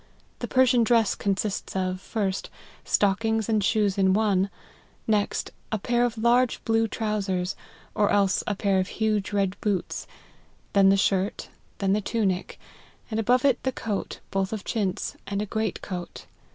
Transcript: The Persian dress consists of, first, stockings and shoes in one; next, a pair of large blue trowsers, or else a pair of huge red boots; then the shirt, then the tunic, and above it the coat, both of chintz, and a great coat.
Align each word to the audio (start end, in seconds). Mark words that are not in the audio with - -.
The 0.39 0.47
Persian 0.47 0.83
dress 0.83 1.13
consists 1.13 1.75
of, 1.75 2.01
first, 2.01 2.49
stockings 2.83 3.47
and 3.47 3.63
shoes 3.63 3.99
in 3.99 4.13
one; 4.15 4.49
next, 5.05 5.51
a 5.71 5.77
pair 5.77 6.05
of 6.05 6.17
large 6.17 6.59
blue 6.65 6.87
trowsers, 6.87 7.55
or 7.93 8.09
else 8.09 8.43
a 8.47 8.55
pair 8.55 8.79
of 8.79 8.87
huge 8.87 9.31
red 9.31 9.55
boots; 9.61 10.07
then 10.73 10.89
the 10.89 10.97
shirt, 10.97 11.49
then 11.77 11.93
the 11.93 12.01
tunic, 12.01 12.59
and 13.11 13.19
above 13.19 13.45
it 13.45 13.61
the 13.61 13.71
coat, 13.71 14.19
both 14.31 14.51
of 14.51 14.63
chintz, 14.65 15.17
and 15.27 15.39
a 15.39 15.45
great 15.45 15.83
coat. 15.83 16.25